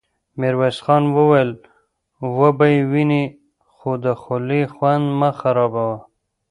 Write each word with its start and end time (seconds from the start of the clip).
ميرويس 0.39 0.77
خان 0.85 1.03
وويل: 1.15 1.51
وبه 2.41 2.67
يې 2.73 2.81
وينې، 2.91 3.23
خو 3.73 3.89
د 4.03 4.05
خولې 4.21 4.61
خوند 4.73 5.05
مه 5.19 5.29
خرابوه! 5.39 5.89